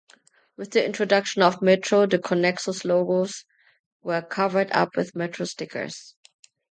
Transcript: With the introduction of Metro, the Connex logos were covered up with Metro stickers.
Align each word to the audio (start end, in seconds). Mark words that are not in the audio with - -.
With 0.57 0.71
the 0.71 0.83
introduction 0.83 1.43
of 1.43 1.61
Metro, 1.61 2.07
the 2.07 2.17
Connex 2.17 2.83
logos 2.83 3.45
were 4.01 4.23
covered 4.23 4.71
up 4.71 4.97
with 4.97 5.15
Metro 5.15 5.45
stickers. 5.45 6.15